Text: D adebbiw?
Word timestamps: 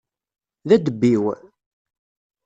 D 0.67 0.69
adebbiw? 0.75 1.23